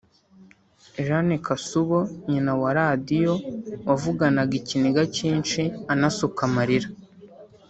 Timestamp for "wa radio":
2.61-3.31